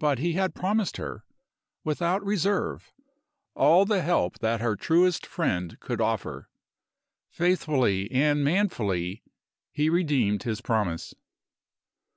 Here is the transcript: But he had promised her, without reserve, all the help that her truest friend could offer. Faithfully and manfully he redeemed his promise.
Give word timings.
But 0.00 0.18
he 0.18 0.32
had 0.32 0.52
promised 0.52 0.96
her, 0.96 1.22
without 1.84 2.24
reserve, 2.24 2.92
all 3.54 3.84
the 3.84 4.02
help 4.02 4.40
that 4.40 4.60
her 4.60 4.74
truest 4.74 5.24
friend 5.26 5.78
could 5.78 6.00
offer. 6.00 6.48
Faithfully 7.30 8.10
and 8.10 8.42
manfully 8.42 9.22
he 9.70 9.88
redeemed 9.88 10.42
his 10.42 10.60
promise. 10.60 11.14